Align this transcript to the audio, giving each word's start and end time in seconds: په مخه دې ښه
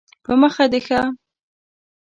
په 0.25 0.31
مخه 0.41 0.65
دې 0.71 0.79
ښه 0.85 1.01